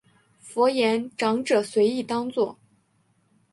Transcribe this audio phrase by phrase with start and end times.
[0.39, 2.57] 佛言长者随意当作。